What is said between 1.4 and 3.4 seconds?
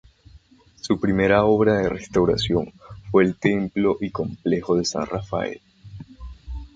obra de restauración fue el